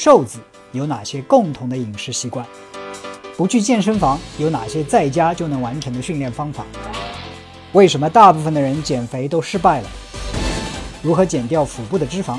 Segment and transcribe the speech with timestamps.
[0.00, 0.38] 瘦子
[0.70, 2.46] 有哪些共同的饮食习惯？
[3.36, 6.64] 不去健身房有哪些在家就能完成的训练方法？
[7.72, 9.88] 为什么大部分的人减肥都失败了？
[11.02, 12.38] 如何减掉腹部的脂肪？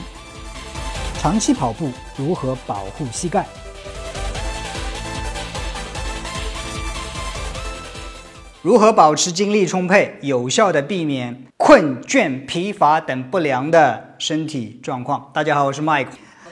[1.19, 3.45] 长期跑步如何保护膝盖？
[8.61, 15.29] 如何保持精力充沛，有效的避免困倦、疲乏等不良的身体状况？
[15.33, 16.07] 大家好，我是 Mike。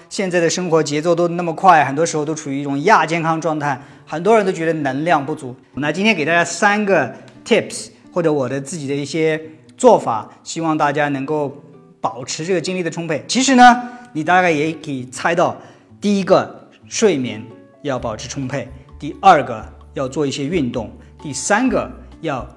[0.09, 5.55] 现在的生活节奏都那么快，很多时候都处于一种亚健康状态，很多人都觉得能量不足。
[5.75, 7.13] 那今天给大家三个
[7.45, 9.39] tips，或者我的自己的一些
[9.77, 11.61] 做法，希望大家能够
[11.99, 13.23] 保持这个精力的充沛。
[13.27, 13.83] 其实呢，
[14.13, 15.57] 你大概也可以猜到，
[15.99, 17.43] 第一个睡眠
[17.81, 20.89] 要保持充沛，第二个要做一些运动。
[21.21, 22.47] 第三个要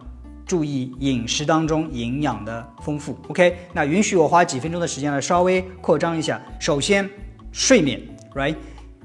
[0.46, 3.18] 注意饮食当中营养的丰富。
[3.28, 6.40] OK，那允许我花几分钟的时间来稍微扩张一下。
[6.58, 7.08] 首先，
[7.52, 8.00] 睡眠
[8.34, 8.54] ，right？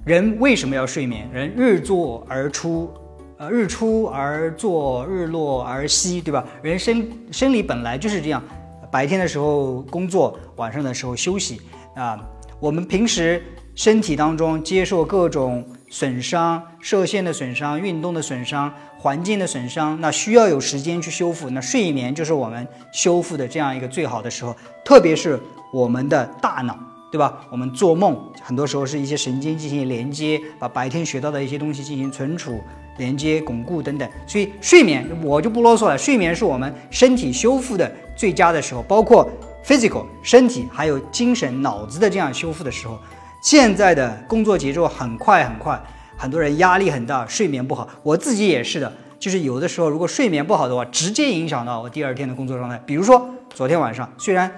[0.05, 1.29] 人为什么要睡眠？
[1.31, 2.93] 人日作而出，
[3.37, 6.45] 呃，日出而作，日落而息，对吧？
[6.61, 8.43] 人生生理本来就是这样，
[8.91, 11.61] 白天的时候工作，晚上的时候休息
[11.95, 12.19] 啊。
[12.59, 13.43] 我们平时
[13.75, 18.73] 身体当中接受各种损伤，射线的损伤，运动的损伤。
[18.97, 21.47] 环境的损伤，那需要有时间去修复。
[21.51, 25.39] 那睡眠就是我们修复的这样一个最好的时候，特别是
[25.71, 26.75] 我们的大脑，
[27.15, 27.33] 对吧？
[27.49, 28.13] 我们做梦
[28.43, 32.61] 很多时候是一些神经进行连接，把白天学到的一些东西进行存储、
[32.97, 34.09] 连接、巩固等等。
[34.27, 39.25] 所以睡眠我就不啰嗦了，睡眠是我们身体修复的最佳的时候，包括
[39.65, 42.99] physical 身体还有精神、脑子的这样修复的时候。
[43.41, 45.81] 现在的工作节奏很快很快。
[46.17, 48.91] 很多人压力很大，睡眠不好，我自己也是的。
[49.17, 52.77] 就是有的时候，如果睡眠不好的话，直接影响到我第二天的工作状态。
[52.85, 54.51] 比如说昨天晚上，虽然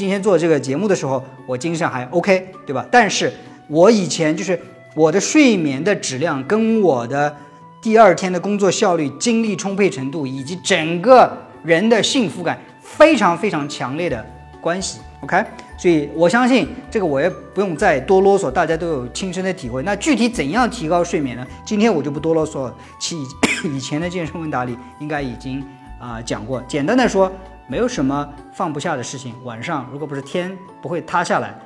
[0.00, 2.86] 今天做这个节目的时候我精神还 OK，对吧？
[2.90, 3.30] 但是
[3.68, 4.58] 我以前就是
[4.94, 7.36] 我的睡眠的质量跟我的
[7.82, 11.30] 第二天的工作效率、精力充沛程度以及整个
[11.62, 14.24] 人的幸福感非常非常强烈的
[14.58, 15.00] 关系。
[15.20, 15.44] OK。
[15.76, 19.82] 所以我相信这个我也不用再多啰嗦，大家都有亲身的体会。
[19.82, 21.46] 那具体怎样提高睡眠呢？
[21.62, 22.74] 今天我就不多啰嗦了。
[22.98, 23.18] 其
[23.64, 25.62] 以前的健身问答里应该已经
[25.98, 26.62] 啊讲过。
[26.66, 27.30] 简单的说，
[27.70, 29.32] 没有什么放不下的事情。
[29.44, 31.56] 晚上如果不是天不会塌下来，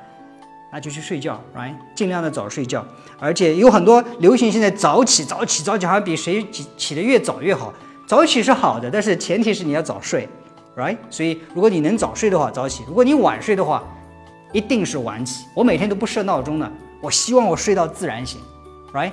[0.71, 1.73] 那就去睡觉，right？
[1.95, 2.85] 尽量的早睡觉。
[3.19, 7.73] 而且有很多流行现在早起，早起，早起，好像比谁起起得越早越好。
[8.05, 10.29] 早起是好的，但是前提是你要早睡
[10.77, 10.95] ，right？
[11.09, 13.83] 所以如果你能早睡的话，早起；如果你晚睡的话，
[14.53, 16.71] 一定是晚起，我每天都不设闹钟的，
[17.01, 18.39] 我希望我睡到自然醒
[18.93, 19.11] ，right？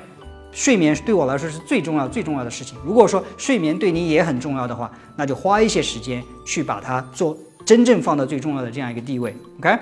[0.52, 2.76] 睡眠对我来说是最重要、最重要的事情。
[2.84, 9.76] 如果说睡眠对你也很重要的话，那就花一些时间去把它做真正放到最重要的这样一个地位，OK？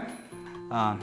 [0.69, 0.97] 啊，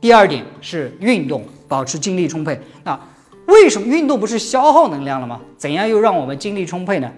[0.00, 2.58] 第二点是运动，保持精力充沛。
[2.84, 2.98] 那
[3.46, 5.40] 为什么运动不是消耗能量了吗？
[5.58, 7.12] 怎样又让我们精力充沛呢？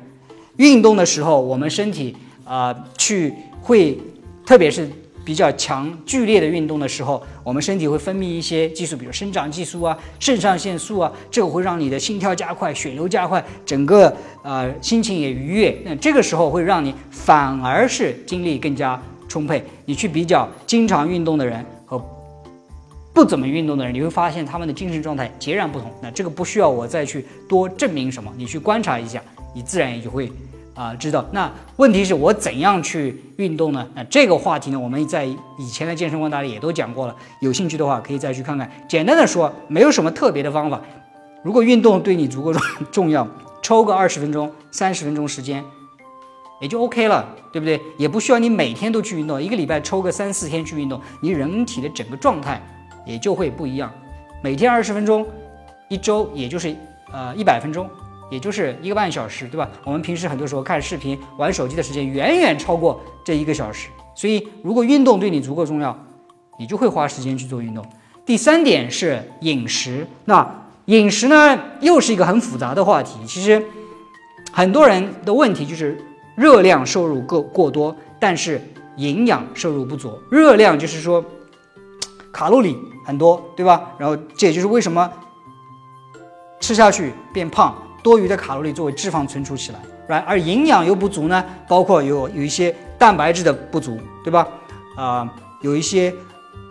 [0.56, 3.98] 运动的时候，我们身体啊去会，
[4.46, 4.90] 特别是。
[5.28, 14.11] 比较强剧烈的运动的时候，我们身体会分泌一些激素，比如生长激素啊、肾上腺素啊，这个会让你的心跳加快、血流加快，整个
[14.43, 15.77] 呃心情也愉悦。
[15.84, 19.62] 那这个时候会让你反而是精力更加充沛。
[19.84, 22.03] 你去比较经常运动的人和
[23.12, 25.91] 不怎么运动的人，你会发现他们的精神状态截然不同。
[26.00, 29.22] 那这个不需要我再去多证明什么，你去观察一下，
[29.55, 30.33] 你自然也就会。
[30.78, 31.27] 啊，知道。
[31.33, 33.84] 那问题是我怎样去运动呢？
[33.97, 37.16] 那这个话题呢，我们在以前的健身问答里也都讲过了。
[37.41, 38.71] 有兴趣的话，可以再去看看。
[38.89, 40.81] 简单的说，没有什么特别的方法。
[41.43, 42.62] 如果运动对你足够重
[42.93, 43.27] 重要，
[43.61, 45.65] 抽个二十分钟、三十分钟时间，
[46.61, 47.81] 也就 OK 了，对不对？
[47.97, 52.62] 也不需要你每天都去运动，一个礼拜抽个三四天去运动，你人体的整个状态
[53.05, 53.93] 也就会不一样。
[54.45, 55.27] 每天二十分钟，
[55.89, 56.72] 一周也就是
[57.12, 57.91] 呃一百分钟。
[58.31, 59.69] 也就是一个半小时，对吧？
[59.84, 65.97] 我们平时很多时候看视频、玩手机的时间远远超过这一个小时，所以如果运动对你足够重要，
[66.59, 67.84] 你就会花时间去做运动。
[68.27, 73.19] 第三点是饮食，那饮食呢又是一个很复杂的话题。
[73.27, 73.65] 其实
[74.53, 75.98] 很多人的问题就是
[76.36, 78.60] 热量摄入过过多，但是
[78.97, 80.19] 营养摄入不足。
[80.31, 81.24] 热量就是说
[82.31, 82.77] 卡路里
[83.07, 83.92] 很多，对吧？
[83.97, 85.10] 然后这也就是为什么
[86.60, 87.74] 吃下去变胖。
[88.09, 89.78] 多余的卡路里作为脂肪存储起来
[90.09, 90.25] ，right？
[90.25, 94.49] 而营养又不足呢，包括有有一些蛋白质的不足，对吧？
[94.97, 96.10] 啊，有一些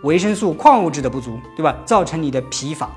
[0.02, 1.78] 维生素、矿物质的不足，对吧？
[1.84, 2.90] 造成你的疲乏，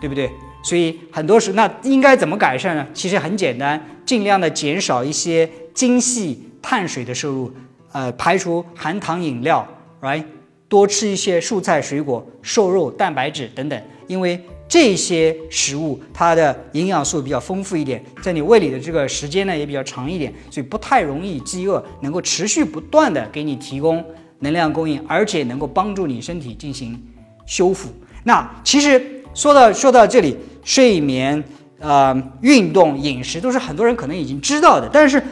[0.00, 0.32] 对不对？
[0.62, 2.86] 所以很多时那应该怎么改善呢？
[2.94, 7.52] 其实很简单，尽量的减少一些精细碳水的摄入，
[7.92, 9.68] 呃，排除含糖饮料
[10.00, 10.24] ，right？
[10.70, 13.78] 多吃一些蔬菜、水果、瘦肉、蛋白质等等。
[14.06, 24.04] 因为这些食物它的营养素比较丰富一点，在你胃里的这个时间呢也比较长一点，所以不太容易饥饿，能够持续不断的给你提供
[24.40, 27.00] 能量供应，而且能够帮助你身体进行
[27.46, 27.88] 修复。
[28.24, 31.42] 那其实说到说到这里，睡眠、
[31.78, 35.22] 呃运动、饮食都是很多人可能已经知道的，但是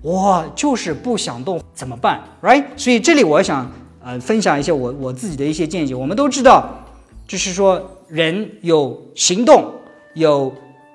[0.00, 2.64] 我就是不想动，怎么办？Right？
[2.76, 3.70] 所以这里我想
[4.02, 5.94] 呃分享一些我我自己的一些见解。
[5.94, 6.84] 我们都知道，
[7.26, 9.72] 就是说人有行动，
[10.14, 10.52] 有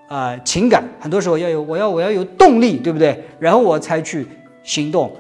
[0.10, 3.24] 呃情感，很多时候要有我要我要有动力，对不对？
[3.39, 4.27] 然后我才去
[4.63, 5.12] 行动。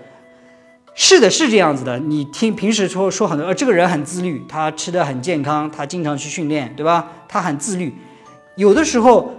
[0.95, 1.97] 是的，是这样子的。
[1.97, 7.11] 你听平时说说很多，呃，这个人很自律，他吃的很健康，他经常去训练，对吧？
[7.27, 7.91] 他很自律。
[8.55, 9.31] 有的时候，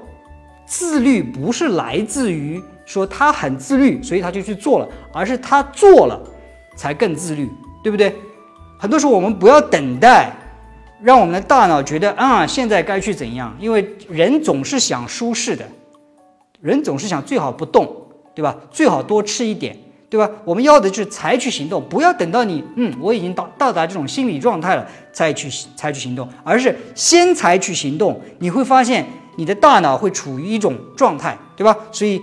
[0.67, 6.21] 自律不是来自于说他很自律，所以他就去做了，而是他做了
[6.75, 7.49] 才更自律，
[7.85, 8.13] 对不对？
[8.77, 10.33] 很多时候我们不要等待，
[11.05, 13.55] 让我们的大脑觉得啊，现在该去怎样？
[13.61, 15.65] 因为人总是想舒适的，
[16.63, 17.95] 人总是想最好不动，
[18.35, 18.57] 对吧？
[18.71, 19.77] 最好多吃一点。
[20.11, 20.31] 对吧？
[20.45, 28.21] 我们要的就是采取行动，不要等到你嗯，我已经到到达这种心理状态了再去采取行动，而是先采取行动。
[28.39, 29.05] 你会发现
[29.37, 31.77] 你的大脑会处于一种状态，对吧？
[31.91, 32.23] 所以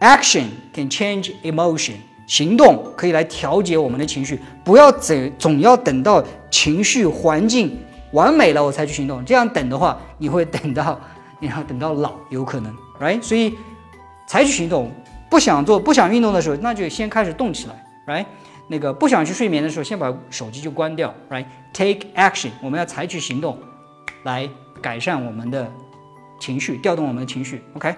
[0.00, 1.92] ，action can change emotion，
[2.26, 4.40] 行动可以来调节我们的情绪。
[4.64, 7.76] 不要总总要等到情绪环境
[8.12, 11.00] 完美了我才去行动，这样等的话，你会等到
[11.40, 13.22] 你要等到老，有可能，right？
[13.22, 13.56] 所以
[14.26, 14.90] 采取行动。
[15.30, 18.26] 不想做、不想运动的时候，那就先开始动起来，right？
[18.66, 23.56] 那个不想去睡眠的时候，先把手机就关掉，right？Take action，我们要采取行动
[24.24, 24.50] 来
[24.82, 25.72] 改善我们的
[26.40, 27.94] 情绪，调动我们的情绪，OK？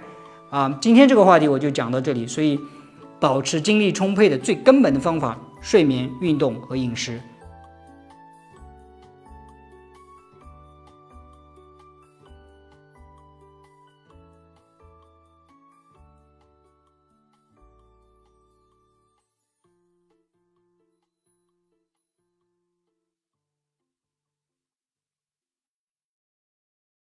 [0.50, 2.26] 啊，今天这个话题我就讲到这里。
[2.26, 2.60] 所以，
[3.18, 7.18] 保持精力充沛的最根本的方法，睡眠、运动和饮食。